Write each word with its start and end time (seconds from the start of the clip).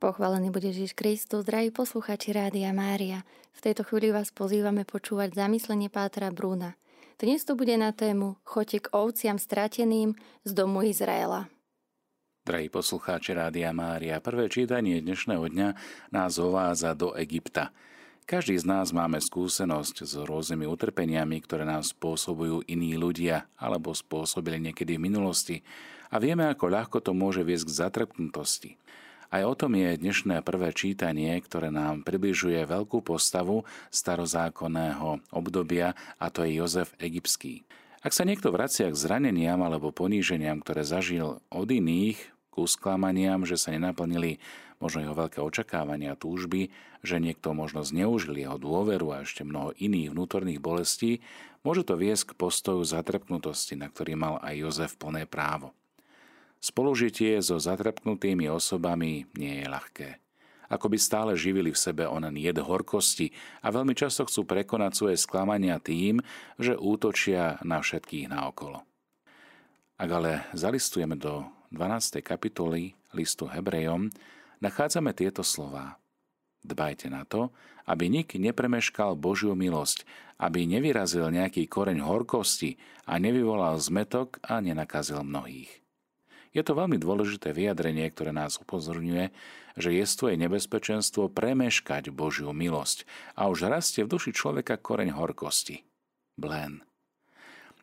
Pochválený 0.00 0.48
bude 0.48 0.72
Ježiš 0.72 0.96
Kristus, 0.96 1.44
zdraví 1.44 1.68
posluchači 1.76 2.32
Rádia 2.32 2.72
Mária. 2.72 3.20
V 3.52 3.60
tejto 3.60 3.84
chvíli 3.84 4.08
vás 4.08 4.32
pozývame 4.32 4.88
počúvať 4.88 5.36
zamyslenie 5.36 5.92
Pátra 5.92 6.32
Brúna. 6.32 6.72
Dnes 7.20 7.44
to 7.44 7.52
bude 7.52 7.76
na 7.76 7.92
tému 7.92 8.40
Chote 8.40 8.80
k 8.80 8.88
ovciam 8.96 9.36
strateným 9.36 10.16
z 10.40 10.50
domu 10.56 10.80
Izraela. 10.88 11.52
Drahí 12.48 12.72
poslucháči 12.72 13.36
Rádia 13.36 13.76
Mária, 13.76 14.24
prvé 14.24 14.48
čítanie 14.48 15.04
dnešného 15.04 15.44
dňa 15.52 15.68
nás 16.16 16.40
uvádza 16.40 16.96
do 16.96 17.12
Egypta. 17.20 17.68
Každý 18.24 18.56
z 18.56 18.64
nás 18.64 18.96
máme 18.96 19.20
skúsenosť 19.20 20.08
s 20.08 20.16
rôznymi 20.16 20.64
utrpeniami, 20.64 21.44
ktoré 21.44 21.68
nám 21.68 21.84
spôsobujú 21.84 22.64
iní 22.72 22.96
ľudia 22.96 23.52
alebo 23.60 23.92
spôsobili 23.92 24.64
niekedy 24.64 24.96
v 24.96 25.12
minulosti 25.12 25.60
a 26.08 26.16
vieme, 26.16 26.48
ako 26.48 26.72
ľahko 26.72 27.04
to 27.04 27.12
môže 27.12 27.44
viesť 27.44 27.68
k 27.68 27.76
zatrpknutosti. 27.84 28.80
Aj 29.30 29.46
o 29.46 29.54
tom 29.54 29.78
je 29.78 29.94
dnešné 29.94 30.42
prvé 30.42 30.74
čítanie, 30.74 31.30
ktoré 31.38 31.70
nám 31.70 32.02
približuje 32.02 32.66
veľkú 32.66 32.98
postavu 32.98 33.62
starozákonného 33.94 35.22
obdobia, 35.30 35.94
a 36.18 36.34
to 36.34 36.42
je 36.42 36.58
Jozef 36.58 36.98
Egyptský. 36.98 37.62
Ak 38.02 38.10
sa 38.10 38.26
niekto 38.26 38.50
vracia 38.50 38.90
k 38.90 38.98
zraneniam 38.98 39.62
alebo 39.62 39.94
poníženiam, 39.94 40.58
ktoré 40.58 40.82
zažil 40.82 41.38
od 41.46 41.68
iných, 41.70 42.18
k 42.50 42.54
sklamaniam, 42.66 43.46
že 43.46 43.54
sa 43.54 43.70
nenaplnili 43.70 44.42
možno 44.82 45.06
jeho 45.06 45.14
veľké 45.14 45.38
očakávania 45.38 46.18
a 46.18 46.18
túžby, 46.18 46.74
že 47.06 47.22
niekto 47.22 47.54
možno 47.54 47.86
zneužil 47.86 48.34
jeho 48.34 48.58
dôveru 48.58 49.14
a 49.14 49.22
ešte 49.22 49.46
mnoho 49.46 49.78
iných 49.78 50.10
vnútorných 50.10 50.58
bolestí, 50.58 51.22
môže 51.62 51.86
to 51.86 51.94
viesť 51.94 52.34
k 52.34 52.38
postoju 52.40 52.82
zatrpnutosti, 52.82 53.78
na 53.78 53.86
ktorý 53.86 54.18
mal 54.18 54.42
aj 54.42 54.58
Jozef 54.58 54.98
plné 54.98 55.30
právo. 55.30 55.70
Spolužitie 56.60 57.40
so 57.40 57.56
zatrpnutými 57.56 58.44
osobami 58.52 59.24
nie 59.40 59.64
je 59.64 59.66
ľahké. 59.66 60.08
Ako 60.70 60.86
by 60.92 60.98
stále 61.00 61.32
živili 61.34 61.72
v 61.72 61.82
sebe 61.82 62.04
onen 62.06 62.36
jed 62.36 62.60
horkosti 62.60 63.32
a 63.64 63.72
veľmi 63.72 63.96
často 63.96 64.28
chcú 64.28 64.46
prekonať 64.46 64.92
svoje 64.92 65.16
sklamania 65.18 65.80
tým, 65.80 66.20
že 66.60 66.78
útočia 66.78 67.58
na 67.64 67.80
všetkých 67.80 68.30
naokolo. 68.30 68.84
Ak 69.98 70.08
ale 70.12 70.46
zalistujeme 70.52 71.16
do 71.18 71.48
12. 71.72 72.20
kapitoly 72.20 72.94
listu 73.16 73.48
Hebrejom, 73.48 74.12
nachádzame 74.60 75.16
tieto 75.16 75.40
slova. 75.40 75.96
Dbajte 76.60 77.08
na 77.08 77.24
to, 77.24 77.50
aby 77.88 78.12
nik 78.12 78.36
nepremeškal 78.36 79.16
Božiu 79.16 79.56
milosť, 79.56 80.04
aby 80.36 80.68
nevyrazil 80.68 81.32
nejaký 81.32 81.66
koreň 81.66 82.04
horkosti 82.04 82.76
a 83.08 83.16
nevyvolal 83.16 83.80
zmetok 83.80 84.38
a 84.44 84.60
nenakazil 84.60 85.24
mnohých. 85.24 85.79
Je 86.50 86.66
to 86.66 86.74
veľmi 86.74 86.98
dôležité 86.98 87.54
vyjadrenie, 87.54 88.10
ktoré 88.10 88.34
nás 88.34 88.58
upozorňuje, 88.58 89.30
že 89.78 89.90
je 89.94 90.34
nebezpečenstvo 90.34 91.30
premeškať 91.30 92.10
Božiu 92.10 92.50
milosť 92.50 93.06
a 93.38 93.46
už 93.46 93.70
rastie 93.70 94.02
v 94.02 94.18
duši 94.18 94.34
človeka 94.34 94.74
koreň 94.74 95.14
horkosti. 95.14 95.86
Blen. 96.34 96.82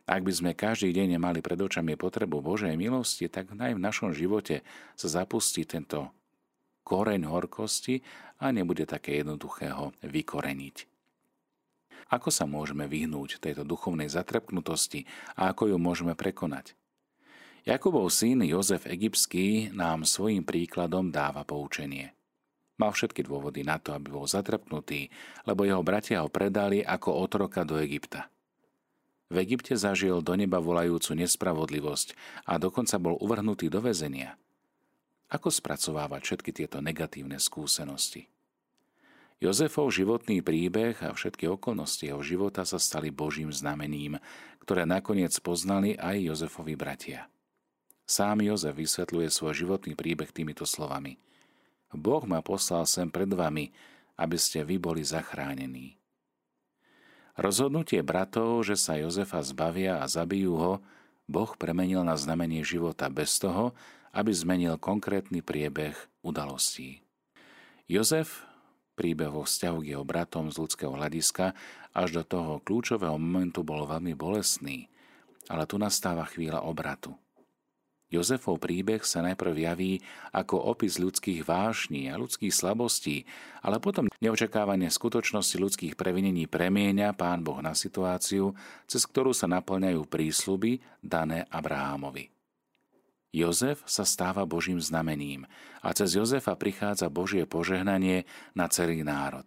Ak 0.08 0.24
by 0.24 0.32
sme 0.32 0.50
každý 0.56 0.92
deň 0.92 1.20
nemali 1.20 1.44
pred 1.44 1.60
očami 1.60 1.96
potrebu 1.96 2.40
Božej 2.40 2.76
milosti, 2.76 3.28
tak 3.28 3.52
aj 3.52 3.76
v 3.76 3.80
našom 3.80 4.16
živote 4.16 4.64
sa 4.96 5.08
zapustí 5.08 5.68
tento 5.68 6.12
koreň 6.84 7.28
horkosti 7.28 8.00
a 8.40 8.48
nebude 8.48 8.88
také 8.88 9.20
jednoduché 9.20 9.68
vykoreniť. 10.00 10.76
Ako 12.08 12.32
sa 12.32 12.48
môžeme 12.48 12.88
vyhnúť 12.88 13.36
tejto 13.36 13.68
duchovnej 13.68 14.08
zatrpknutosti 14.08 15.04
a 15.36 15.52
ako 15.52 15.72
ju 15.72 15.76
môžeme 15.76 16.16
prekonať? 16.16 16.77
Jakubov 17.68 18.08
syn 18.08 18.40
Jozef 18.48 18.88
Egyptský 18.88 19.68
nám 19.76 20.08
svojim 20.08 20.40
príkladom 20.40 21.12
dáva 21.12 21.44
poučenie. 21.44 22.16
Mal 22.80 22.96
všetky 22.96 23.20
dôvody 23.20 23.60
na 23.60 23.76
to, 23.76 23.92
aby 23.92 24.08
bol 24.08 24.24
zatrpnutý, 24.24 25.12
lebo 25.44 25.68
jeho 25.68 25.84
bratia 25.84 26.24
ho 26.24 26.32
predali 26.32 26.80
ako 26.80 27.20
otroka 27.20 27.68
do 27.68 27.76
Egypta. 27.76 28.32
V 29.28 29.44
Egypte 29.44 29.76
zažil 29.76 30.24
do 30.24 30.32
neba 30.32 30.64
volajúcu 30.64 31.12
nespravodlivosť 31.12 32.16
a 32.48 32.56
dokonca 32.56 32.96
bol 32.96 33.20
uvrhnutý 33.20 33.68
do 33.68 33.84
väzenia. 33.84 34.40
Ako 35.28 35.52
spracovávať 35.52 36.24
všetky 36.24 36.56
tieto 36.56 36.80
negatívne 36.80 37.36
skúsenosti? 37.36 38.32
Jozefov 39.44 39.92
životný 39.92 40.40
príbeh 40.40 41.04
a 41.04 41.12
všetky 41.12 41.44
okolnosti 41.52 42.08
jeho 42.08 42.24
života 42.24 42.64
sa 42.64 42.80
stali 42.80 43.12
Božím 43.12 43.52
znamením, 43.52 44.16
ktoré 44.64 44.88
nakoniec 44.88 45.36
poznali 45.44 46.00
aj 46.00 46.32
Jozefovi 46.32 46.72
bratia. 46.72 47.28
Sám 48.08 48.40
Jozef 48.40 48.72
vysvetľuje 48.72 49.28
svoj 49.28 49.52
životný 49.52 49.92
príbeh 49.92 50.32
týmito 50.32 50.64
slovami. 50.64 51.20
Boh 51.92 52.24
ma 52.24 52.40
poslal 52.40 52.88
sem 52.88 53.12
pred 53.12 53.28
vami, 53.28 53.68
aby 54.16 54.36
ste 54.40 54.64
vy 54.64 54.80
boli 54.80 55.04
zachránení. 55.04 56.00
Rozhodnutie 57.36 58.00
bratov, 58.00 58.64
že 58.64 58.80
sa 58.80 58.96
Jozefa 58.96 59.44
zbavia 59.44 60.00
a 60.00 60.08
zabijú 60.08 60.56
ho, 60.56 60.72
Boh 61.28 61.52
premenil 61.60 62.00
na 62.00 62.16
znamenie 62.16 62.64
života 62.64 63.12
bez 63.12 63.36
toho, 63.36 63.76
aby 64.16 64.32
zmenil 64.32 64.80
konkrétny 64.80 65.44
priebeh 65.44 65.92
udalostí. 66.24 67.04
Jozef 67.92 68.40
príbeh 68.96 69.28
vo 69.28 69.44
vzťahu 69.44 69.84
k 69.84 69.88
jeho 69.92 70.04
bratom 70.08 70.48
z 70.48 70.56
ľudského 70.56 70.96
hľadiska 70.96 71.52
až 71.92 72.08
do 72.16 72.22
toho 72.24 72.64
kľúčového 72.64 73.20
momentu 73.20 73.60
bol 73.60 73.84
veľmi 73.84 74.16
bolestný, 74.16 74.88
ale 75.52 75.68
tu 75.68 75.76
nastáva 75.76 76.24
chvíľa 76.24 76.64
obratu– 76.64 77.12
Jozefov 78.08 78.56
príbeh 78.56 79.04
sa 79.04 79.20
najprv 79.20 79.52
javí 79.52 80.00
ako 80.32 80.56
opis 80.72 80.96
ľudských 80.96 81.44
vášní 81.44 82.08
a 82.08 82.16
ľudských 82.16 82.52
slabostí, 82.52 83.28
ale 83.60 83.76
potom 83.84 84.08
neočakávanie 84.24 84.88
skutočnosti 84.88 85.60
ľudských 85.60 85.94
previnení 85.94 86.48
premieňa 86.48 87.12
Pán 87.12 87.44
Boh 87.44 87.60
na 87.60 87.76
situáciu, 87.76 88.56
cez 88.88 89.04
ktorú 89.04 89.36
sa 89.36 89.44
naplňajú 89.44 90.08
prísľuby 90.08 90.80
dané 91.04 91.44
Abrahámovi. 91.52 92.32
Jozef 93.28 93.84
sa 93.84 94.08
stáva 94.08 94.48
Božím 94.48 94.80
znamením 94.80 95.44
a 95.84 95.92
cez 95.92 96.16
Jozefa 96.16 96.56
prichádza 96.56 97.12
Božie 97.12 97.44
požehnanie 97.44 98.24
na 98.56 98.72
celý 98.72 99.04
národ. 99.04 99.44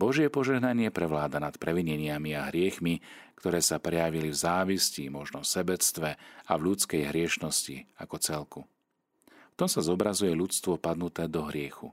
Božie 0.00 0.32
požehnanie 0.32 0.88
prevláda 0.88 1.36
nad 1.36 1.60
previneniami 1.60 2.32
a 2.32 2.48
hriechmi, 2.48 3.04
ktoré 3.36 3.60
sa 3.60 3.76
prejavili 3.76 4.32
v 4.32 4.40
závisti, 4.40 5.12
možno 5.12 5.44
sebectve 5.44 6.16
a 6.48 6.52
v 6.56 6.72
ľudskej 6.72 7.12
hriešnosti 7.12 8.00
ako 8.00 8.16
celku. 8.16 8.60
V 9.28 9.54
tom 9.60 9.68
sa 9.68 9.84
zobrazuje 9.84 10.32
ľudstvo 10.32 10.80
padnuté 10.80 11.28
do 11.28 11.44
hriechu. 11.44 11.92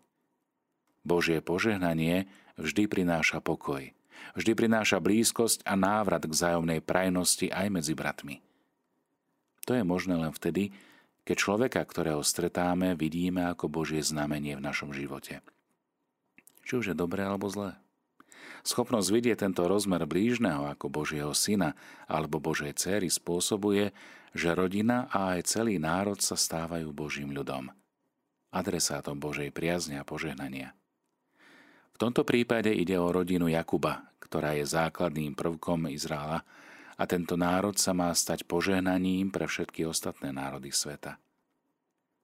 Božie 1.03 1.43
požehnanie 1.43 2.31
vždy 2.55 2.87
prináša 2.87 3.43
pokoj, 3.43 3.91
vždy 4.39 4.51
prináša 4.55 5.03
blízkosť 5.03 5.67
a 5.67 5.75
návrat 5.75 6.23
k 6.23 6.31
zájomnej 6.31 6.79
prajnosti 6.79 7.51
aj 7.51 7.67
medzi 7.67 7.91
bratmi. 7.91 8.39
To 9.67 9.75
je 9.75 9.83
možné 9.83 10.15
len 10.15 10.31
vtedy, 10.31 10.71
keď 11.27 11.35
človeka, 11.43 11.83
ktorého 11.83 12.23
stretáme, 12.23 12.95
vidíme 12.95 13.51
ako 13.51 13.67
Božie 13.67 13.99
znamenie 13.99 14.55
v 14.55 14.63
našom 14.63 14.95
živote. 14.95 15.43
Či 16.63 16.79
už 16.79 16.85
je 16.91 16.95
dobré 16.95 17.27
alebo 17.27 17.51
zlé. 17.51 17.75
Schopnosť 18.65 19.09
vidieť 19.13 19.37
tento 19.45 19.65
rozmer 19.65 20.05
blížneho 20.07 20.65
ako 20.69 20.89
Božieho 20.89 21.33
syna 21.35 21.77
alebo 22.09 22.41
Božej 22.41 22.77
céry 22.77 23.09
spôsobuje, 23.11 23.93
že 24.37 24.53
rodina 24.53 25.09
a 25.09 25.37
aj 25.37 25.49
celý 25.57 25.81
národ 25.81 26.21
sa 26.21 26.37
stávajú 26.37 26.89
Božím 26.93 27.33
ľudom. 27.33 27.73
Adresátom 28.53 29.17
Božej 29.17 29.51
priazne 29.51 29.99
a 29.99 30.07
požehnania. 30.07 30.77
V 31.97 31.97
tomto 31.97 32.21
prípade 32.21 32.69
ide 32.69 32.93
o 33.01 33.09
rodinu 33.09 33.49
Jakuba, 33.49 34.13
ktorá 34.21 34.53
je 34.53 34.69
základným 34.69 35.33
prvkom 35.33 35.89
Izraela 35.89 36.45
a 36.97 37.03
tento 37.09 37.33
národ 37.33 37.77
sa 37.77 37.93
má 37.93 38.13
stať 38.13 38.45
požehnaním 38.45 39.33
pre 39.33 39.49
všetky 39.49 39.85
ostatné 39.85 40.29
národy 40.29 40.69
sveta. 40.69 41.17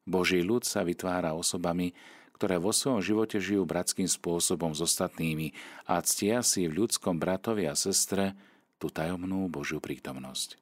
Boží 0.03 0.43
ľud 0.43 0.67
sa 0.67 0.83
vytvára 0.83 1.31
osobami, 1.31 1.95
ktoré 2.35 2.57
vo 2.57 2.73
svojom 2.73 2.99
živote 2.99 3.37
žijú 3.37 3.63
bratským 3.63 4.09
spôsobom 4.09 4.73
s 4.73 4.83
ostatnými 4.83 5.53
a 5.85 6.01
ctia 6.01 6.41
si 6.41 6.65
v 6.65 6.83
ľudskom 6.83 7.21
bratovi 7.21 7.69
a 7.69 7.77
sestre 7.77 8.35
tú 8.81 8.91
tajomnú 8.91 9.47
Božiu 9.47 9.79
prítomnosť. 9.79 10.59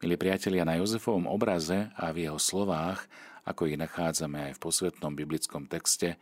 Milí 0.00 0.16
priatelia, 0.16 0.64
na 0.64 0.80
Jozefovom 0.80 1.28
obraze 1.28 1.92
a 1.92 2.08
v 2.08 2.24
jeho 2.26 2.40
slovách, 2.40 3.04
ako 3.44 3.68
ich 3.68 3.76
nachádzame 3.76 4.50
aj 4.50 4.52
v 4.56 4.62
posvetnom 4.64 5.12
biblickom 5.12 5.68
texte, 5.68 6.16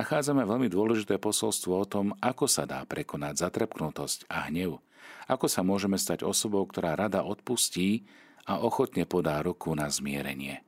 nachádzame 0.00 0.48
veľmi 0.48 0.72
dôležité 0.72 1.20
posolstvo 1.20 1.72
o 1.76 1.84
tom, 1.84 2.16
ako 2.24 2.48
sa 2.48 2.64
dá 2.64 2.80
prekonať 2.88 3.44
zatrpknutosť 3.44 4.32
a 4.32 4.48
hnev, 4.48 4.80
ako 5.28 5.44
sa 5.44 5.60
môžeme 5.60 6.00
stať 6.00 6.24
osobou, 6.24 6.64
ktorá 6.64 6.96
rada 6.96 7.20
odpustí 7.20 8.08
a 8.48 8.64
ochotne 8.64 9.04
podá 9.04 9.44
ruku 9.44 9.76
na 9.76 9.92
zmierenie. 9.92 10.64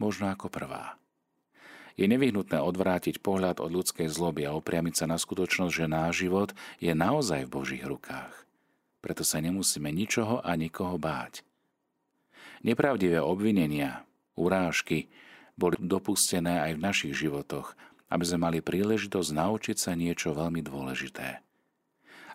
Možno 0.00 0.32
ako 0.32 0.48
prvá. 0.48 0.96
Je 1.96 2.04
nevyhnutné 2.04 2.60
odvrátiť 2.60 3.24
pohľad 3.24 3.64
od 3.64 3.72
ľudskej 3.72 4.12
zloby 4.12 4.44
a 4.44 4.52
opriamiť 4.52 4.94
sa 5.00 5.06
na 5.08 5.16
skutočnosť, 5.16 5.72
že 5.72 5.86
náš 5.88 6.28
život 6.28 6.52
je 6.76 6.92
naozaj 6.92 7.48
v 7.48 7.52
Božích 7.56 7.84
rukách. 7.88 8.44
Preto 9.00 9.24
sa 9.24 9.40
nemusíme 9.40 9.88
ničoho 9.88 10.44
a 10.44 10.52
nikoho 10.60 11.00
báť. 11.00 11.40
Nepravdivé 12.60 13.20
obvinenia, 13.24 14.04
urážky, 14.36 15.08
boli 15.56 15.80
dopustené 15.80 16.60
aj 16.60 16.72
v 16.76 16.84
našich 16.84 17.14
životoch, 17.16 17.72
aby 18.12 18.24
sme 18.28 18.44
mali 18.44 18.58
príležitosť 18.60 19.30
naučiť 19.32 19.76
sa 19.80 19.96
niečo 19.96 20.36
veľmi 20.36 20.60
dôležité. 20.60 21.40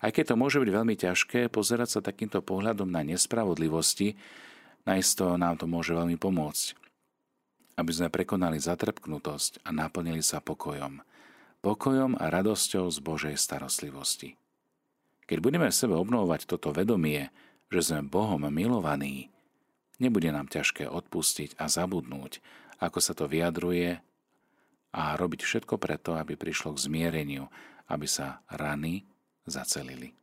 Aj 0.02 0.10
keď 0.10 0.34
to 0.34 0.36
môže 0.42 0.58
byť 0.58 0.70
veľmi 0.74 0.96
ťažké, 0.98 1.54
pozerať 1.54 2.02
sa 2.02 2.02
takýmto 2.02 2.42
pohľadom 2.42 2.90
na 2.90 3.06
nespravodlivosti, 3.06 4.18
najisto 4.90 5.38
nám 5.38 5.62
to 5.62 5.70
môže 5.70 5.94
veľmi 5.94 6.18
pomôcť. 6.18 6.81
Aby 7.82 7.98
sme 7.98 8.14
prekonali 8.14 8.62
zatrpknutosť 8.62 9.66
a 9.66 9.74
naplnili 9.74 10.22
sa 10.22 10.38
pokojom. 10.38 11.02
Pokojom 11.66 12.14
a 12.14 12.30
radosťou 12.30 12.86
z 12.94 13.02
Božej 13.02 13.36
starostlivosti. 13.42 14.38
Keď 15.26 15.42
budeme 15.42 15.66
v 15.66 15.74
sebe 15.74 15.98
obnovovať 15.98 16.46
toto 16.46 16.70
vedomie, 16.70 17.34
že 17.74 17.82
sme 17.82 18.06
Bohom 18.06 18.46
milovaní, 18.54 19.34
nebude 19.98 20.30
nám 20.30 20.46
ťažké 20.46 20.86
odpustiť 20.86 21.58
a 21.58 21.66
zabudnúť, 21.66 22.38
ako 22.78 23.02
sa 23.02 23.18
to 23.18 23.26
vyjadruje 23.26 23.98
a 24.94 25.02
robiť 25.18 25.42
všetko 25.42 25.82
preto, 25.82 26.14
aby 26.14 26.38
prišlo 26.38 26.78
k 26.78 26.86
zmiereniu, 26.86 27.50
aby 27.90 28.06
sa 28.06 28.46
rany 28.46 29.10
zacelili. 29.50 30.14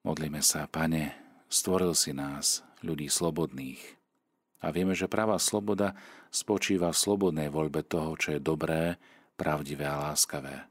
Modlíme 0.00 0.40
sa, 0.40 0.64
Pane, 0.64 1.12
stvoril 1.52 1.92
si 1.92 2.16
nás, 2.16 2.64
ľudí 2.80 3.12
slobodných. 3.12 4.00
A 4.62 4.70
vieme, 4.70 4.94
že 4.94 5.10
práva 5.10 5.36
sloboda 5.42 5.98
spočíva 6.30 6.94
v 6.94 7.00
slobodnej 7.02 7.50
voľbe 7.50 7.82
toho, 7.82 8.14
čo 8.14 8.38
je 8.38 8.40
dobré, 8.40 8.96
pravdivé 9.34 9.84
a 9.84 10.10
láskavé. 10.10 10.70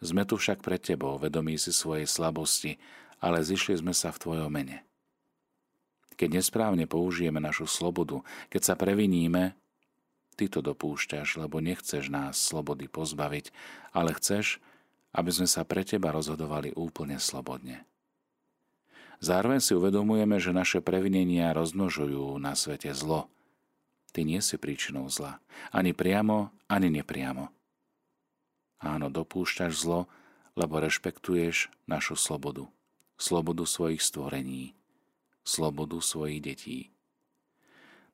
Sme 0.00 0.24
tu 0.24 0.36
však 0.36 0.64
pred 0.64 0.80
Tebou, 0.80 1.16
vedomí 1.20 1.56
si 1.60 1.72
svojej 1.72 2.08
slabosti, 2.08 2.76
ale 3.20 3.44
zišli 3.44 3.80
sme 3.80 3.92
sa 3.92 4.12
v 4.12 4.20
Tvojom 4.20 4.48
mene. 4.48 4.84
Keď 6.16 6.40
nesprávne 6.40 6.84
použijeme 6.84 7.40
našu 7.40 7.64
slobodu, 7.64 8.20
keď 8.52 8.62
sa 8.64 8.74
previníme, 8.76 9.56
Ty 10.40 10.48
to 10.48 10.64
dopúšťaš, 10.64 11.36
lebo 11.36 11.60
nechceš 11.60 12.08
nás 12.08 12.40
slobody 12.40 12.88
pozbaviť, 12.88 13.52
ale 13.92 14.16
chceš, 14.16 14.56
aby 15.12 15.28
sme 15.28 15.44
sa 15.44 15.68
pre 15.68 15.84
teba 15.84 16.16
rozhodovali 16.16 16.72
úplne 16.72 17.20
slobodne. 17.20 17.84
Zároveň 19.20 19.60
si 19.60 19.76
uvedomujeme, 19.76 20.40
že 20.40 20.56
naše 20.56 20.80
previnenia 20.80 21.52
rozmnožujú 21.52 22.40
na 22.40 22.56
svete 22.56 22.88
zlo. 22.96 23.28
Ty 24.16 24.24
nie 24.24 24.40
si 24.40 24.56
príčinou 24.56 25.12
zla, 25.12 25.44
ani 25.70 25.92
priamo, 25.92 26.48
ani 26.72 26.88
nepriamo. 26.88 27.52
Áno, 28.80 29.12
dopúšťaš 29.12 29.72
zlo, 29.76 30.08
lebo 30.56 30.80
rešpektuješ 30.80 31.68
našu 31.84 32.16
slobodu, 32.16 32.64
slobodu 33.20 33.68
svojich 33.68 34.00
stvorení, 34.00 34.72
slobodu 35.44 36.00
svojich 36.00 36.40
detí. 36.40 36.78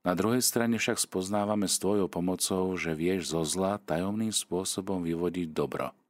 Na 0.02 0.18
druhej 0.18 0.42
strane 0.42 0.74
však 0.74 0.98
spoznávame 0.98 1.70
s 1.70 1.78
tvojou 1.78 2.10
pomocou, 2.10 2.74
že 2.74 2.98
vieš 2.98 3.30
zo 3.30 3.46
zla 3.46 3.78
tajomným 3.78 4.34
spôsobom 4.34 5.06
vyvodiť 5.06 5.54
dobro– 5.54 5.94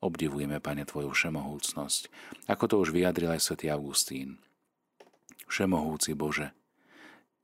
Obdivujeme, 0.00 0.64
Pane, 0.64 0.88
Tvoju 0.88 1.12
všemohúcnosť, 1.12 2.08
ako 2.48 2.64
to 2.64 2.74
už 2.80 2.88
vyjadril 2.96 3.36
aj 3.36 3.44
svätý 3.44 3.68
Augustín. 3.68 4.40
Všemohúci 5.44 6.16
Bože, 6.16 6.56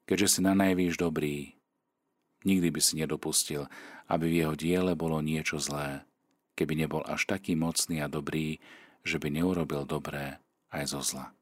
keďže 0.08 0.38
si 0.38 0.40
na 0.40 0.56
najvýš 0.56 0.96
dobrý, 0.96 1.52
nikdy 2.48 2.72
by 2.72 2.80
si 2.80 2.96
nedopustil, 2.96 3.68
aby 4.08 4.32
v 4.32 4.38
jeho 4.40 4.54
diele 4.56 4.96
bolo 4.96 5.20
niečo 5.20 5.60
zlé, 5.60 6.08
keby 6.56 6.80
nebol 6.80 7.04
až 7.04 7.28
taký 7.28 7.52
mocný 7.52 8.00
a 8.00 8.08
dobrý, 8.08 8.56
že 9.04 9.20
by 9.20 9.28
neurobil 9.28 9.84
dobré 9.84 10.40
aj 10.72 10.96
zo 10.96 11.00
zla. 11.04 11.36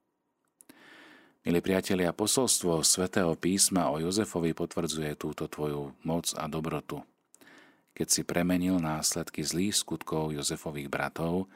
Milí 1.47 1.61
priatelia, 1.63 2.11
posolstvo 2.11 2.83
svätého 2.83 3.39
písma 3.39 3.93
o 3.93 4.03
Jozefovi 4.03 4.51
potvrdzuje 4.51 5.15
túto 5.15 5.47
tvoju 5.47 5.95
moc 6.03 6.27
a 6.35 6.51
dobrotu– 6.51 7.07
keď 7.95 8.07
si 8.11 8.23
premenil 8.27 8.83
následky 8.83 9.47
zlých 9.47 9.79
skutkov 9.79 10.35
Jozefových 10.35 10.91
bratov 10.91 11.47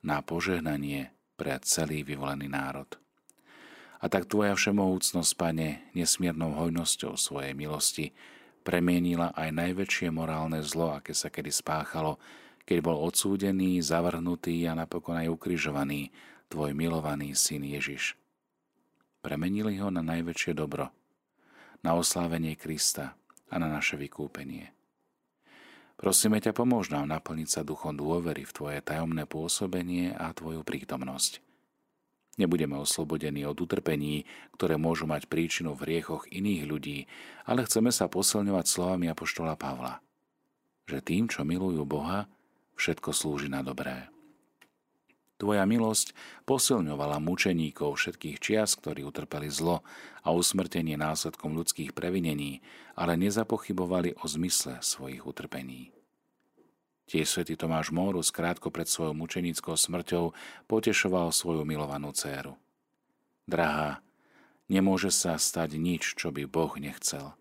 na 0.00 0.24
požehnanie 0.24 1.12
pre 1.36 1.60
celý 1.60 2.00
vyvolený 2.02 2.48
národ. 2.48 2.88
A 4.04 4.12
tak 4.12 4.28
Tvoja 4.28 4.52
všemohúcnosť, 4.52 5.32
Pane, 5.36 5.88
nesmiernou 5.96 6.52
hojnosťou 6.56 7.16
svojej 7.16 7.56
milosti 7.56 8.12
premienila 8.60 9.32
aj 9.32 9.48
najväčšie 9.52 10.08
morálne 10.12 10.60
zlo, 10.60 10.92
aké 10.96 11.16
sa 11.16 11.32
kedy 11.32 11.48
spáchalo, 11.48 12.20
keď 12.64 12.78
bol 12.84 13.00
odsúdený, 13.00 13.80
zavrhnutý 13.84 14.64
a 14.68 14.76
napokon 14.76 15.20
aj 15.20 15.28
ukrižovaný 15.32 16.12
Tvoj 16.52 16.76
milovaný 16.76 17.32
syn 17.32 17.64
Ježiš. 17.64 18.16
Premenili 19.24 19.80
ho 19.80 19.88
na 19.88 20.04
najväčšie 20.04 20.52
dobro, 20.52 20.92
na 21.80 21.96
oslávenie 21.96 22.60
Krista 22.60 23.16
a 23.48 23.54
na 23.56 23.72
naše 23.72 23.96
vykúpenie. 23.96 24.73
Prosíme 25.94 26.42
ťa, 26.42 26.50
pomôž 26.54 26.90
nám 26.90 27.06
naplniť 27.06 27.48
sa 27.48 27.60
duchom 27.62 27.94
dôvery 27.94 28.42
v 28.42 28.54
Tvoje 28.54 28.78
tajomné 28.82 29.30
pôsobenie 29.30 30.10
a 30.14 30.34
Tvoju 30.34 30.66
prítomnosť. 30.66 31.38
Nebudeme 32.34 32.74
oslobodení 32.74 33.46
od 33.46 33.54
utrpení, 33.54 34.26
ktoré 34.58 34.74
môžu 34.74 35.06
mať 35.06 35.30
príčinu 35.30 35.78
v 35.78 35.94
riechoch 35.94 36.26
iných 36.26 36.62
ľudí, 36.66 36.98
ale 37.46 37.62
chceme 37.62 37.94
sa 37.94 38.10
posilňovať 38.10 38.66
slovami 38.66 39.06
Apoštola 39.06 39.54
Pavla, 39.54 40.02
že 40.90 40.98
tým, 40.98 41.30
čo 41.30 41.46
milujú 41.46 41.86
Boha, 41.86 42.26
všetko 42.74 43.14
slúži 43.14 43.46
na 43.46 43.62
dobré. 43.62 44.13
Tvoja 45.44 45.68
milosť 45.68 46.16
posilňovala 46.48 47.20
mučeníkov 47.20 48.00
všetkých 48.00 48.40
čias, 48.40 48.80
ktorí 48.80 49.04
utrpeli 49.04 49.52
zlo 49.52 49.84
a 50.24 50.32
usmrtenie 50.32 50.96
následkom 50.96 51.52
ľudských 51.52 51.92
previnení, 51.92 52.64
ale 52.96 53.20
nezapochybovali 53.20 54.16
o 54.16 54.24
zmysle 54.24 54.80
svojich 54.80 55.20
utrpení. 55.20 55.92
Tiež 57.04 57.28
svätý 57.28 57.60
Tomáš 57.60 57.92
Mórus 57.92 58.32
krátko 58.32 58.72
pred 58.72 58.88
svojou 58.88 59.12
mučenickou 59.12 59.76
smrťou 59.76 60.32
potešoval 60.64 61.28
svoju 61.28 61.68
milovanú 61.68 62.16
dceru. 62.16 62.56
Drahá, 63.44 64.00
nemôže 64.72 65.12
sa 65.12 65.36
stať 65.36 65.76
nič, 65.76 66.16
čo 66.16 66.32
by 66.32 66.48
Boh 66.48 66.72
nechcel. 66.80 67.36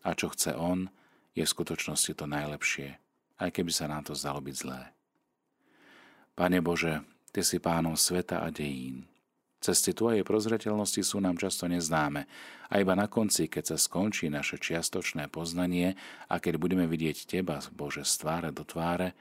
A 0.00 0.16
čo 0.16 0.32
chce 0.32 0.56
On, 0.56 0.88
je 1.36 1.44
v 1.44 1.52
skutočnosti 1.52 2.16
to 2.16 2.24
najlepšie, 2.24 2.96
aj 3.36 3.52
keby 3.52 3.68
sa 3.68 3.92
nám 3.92 4.08
to 4.08 4.16
zdalo 4.16 4.40
byť 4.40 4.56
zlé. 4.56 4.88
Pane 6.32 6.64
Bože, 6.64 7.04
Ty 7.32 7.40
si 7.40 7.56
pánom 7.56 7.96
sveta 7.96 8.44
a 8.44 8.52
dejín. 8.52 9.08
Cesty 9.62 9.94
Tvojej 9.94 10.26
prozreteľnosti 10.26 11.00
sú 11.06 11.22
nám 11.22 11.38
často 11.38 11.70
neznáme 11.70 12.26
a 12.66 12.74
iba 12.82 12.92
na 12.98 13.06
konci, 13.06 13.46
keď 13.46 13.72
sa 13.72 13.76
skončí 13.78 14.26
naše 14.26 14.58
čiastočné 14.58 15.30
poznanie 15.30 15.94
a 16.26 16.42
keď 16.42 16.58
budeme 16.58 16.84
vidieť 16.84 17.30
Teba, 17.30 17.62
Bože, 17.70 18.02
z 18.02 18.26
tváre 18.26 18.50
do 18.50 18.66
tváre, 18.66 19.14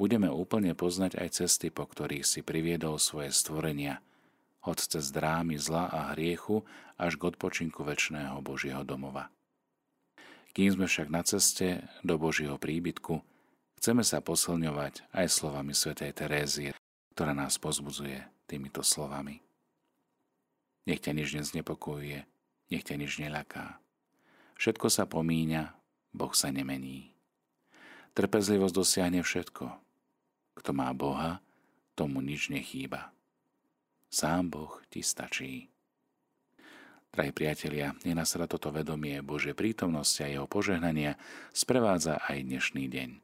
budeme 0.00 0.26
úplne 0.26 0.74
poznať 0.74 1.20
aj 1.20 1.28
cesty, 1.44 1.68
po 1.70 1.84
ktorých 1.86 2.26
si 2.26 2.40
priviedol 2.40 2.96
svoje 2.98 3.30
stvorenia, 3.30 4.00
hoď 4.64 4.98
cez 4.98 5.12
drámy 5.12 5.60
zla 5.60 5.92
a 5.92 6.16
hriechu 6.16 6.64
až 6.98 7.20
k 7.20 7.30
odpočinku 7.30 7.84
väčšného 7.84 8.40
Božieho 8.40 8.82
domova. 8.82 9.30
Kým 10.56 10.74
sme 10.80 10.86
však 10.88 11.12
na 11.12 11.22
ceste 11.22 11.86
do 12.00 12.16
Božieho 12.16 12.56
príbytku, 12.56 13.20
chceme 13.78 14.00
sa 14.00 14.24
posilňovať 14.24 15.06
aj 15.12 15.26
slovami 15.28 15.76
svätej 15.76 16.16
Terézie, 16.16 16.72
ktorá 17.14 17.30
nás 17.30 17.62
pozbudzuje 17.62 18.26
týmito 18.50 18.82
slovami. 18.82 19.38
Nech 20.84 20.98
ťa 20.98 21.14
nič 21.14 21.38
neznepokojuje, 21.38 22.26
nech 22.74 22.84
ťa 22.84 22.94
nič 22.98 23.22
neľaká. 23.22 23.78
Všetko 24.58 24.90
sa 24.90 25.06
pomíňa, 25.06 25.72
Boh 26.10 26.34
sa 26.34 26.50
nemení. 26.50 27.14
Trpezlivosť 28.18 28.74
dosiahne 28.74 29.22
všetko. 29.22 29.66
Kto 30.58 30.70
má 30.74 30.90
Boha, 30.94 31.42
tomu 31.94 32.18
nič 32.18 32.50
nechýba. 32.50 33.14
Sám 34.10 34.50
Boh 34.50 34.78
ti 34.90 35.02
stačí. 35.02 35.70
Drahí 37.14 37.30
priatelia, 37.30 37.94
nás 38.02 38.34
toto 38.34 38.74
vedomie 38.74 39.22
Božie 39.22 39.54
prítomnosti 39.54 40.18
a 40.22 40.30
jeho 40.30 40.50
požehnania 40.50 41.14
sprevádza 41.54 42.18
aj 42.26 42.42
dnešný 42.42 42.90
deň. 42.90 43.23